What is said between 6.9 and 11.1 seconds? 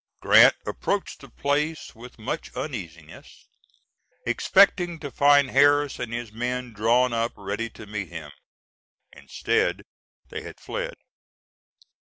up ready to meet him. Instead, they had fled.